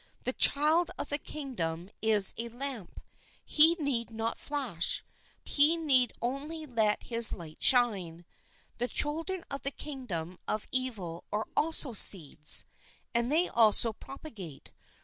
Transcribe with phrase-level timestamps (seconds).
[0.23, 2.99] The child of the kingdom is a lamp;
[3.45, 5.03] he need not flash;
[5.45, 8.25] he need only let his light shine.
[8.79, 12.65] The children of the kingdom of evil are also seeds;
[13.13, 14.71] and they also propagate.